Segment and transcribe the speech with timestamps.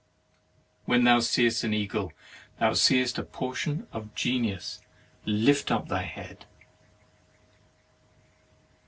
[0.85, 2.11] When thou seest an eagle,
[2.59, 4.81] thou seest a portion of Genius.
[5.25, 6.47] Lift up thy head!